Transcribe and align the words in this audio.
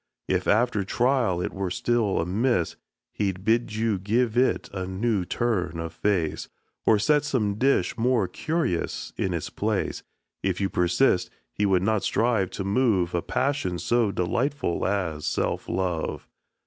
If 0.27 0.47
after 0.47 0.83
trial 0.83 1.39
it 1.41 1.53
were 1.53 1.69
still 1.69 2.19
amiss, 2.19 2.75
He'd 3.13 3.45
bid 3.45 3.75
you 3.75 3.99
give 3.99 4.35
it 4.35 4.67
a 4.73 4.87
new 4.87 5.25
turn 5.25 5.77
of 5.79 5.93
face, 5.93 6.49
Or 6.87 6.97
set 6.97 7.23
some 7.23 7.53
dish 7.59 7.95
more 7.99 8.27
curious 8.27 9.13
in 9.15 9.31
its 9.31 9.51
place. 9.51 10.01
If 10.41 10.59
you 10.59 10.69
persist, 10.71 11.29
he 11.53 11.67
would 11.67 11.83
not 11.83 12.01
strive 12.03 12.49
to 12.49 12.63
move 12.63 13.13
A 13.13 13.21
passion 13.21 13.77
so 13.77 14.11
delightful 14.11 14.87
as 14.87 15.27
self 15.27 15.69
love. 15.69 16.27